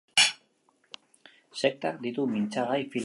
Sektak 1.63 2.01
ditu 2.07 2.25
mintzagai 2.33 2.83
filmak. 2.89 2.99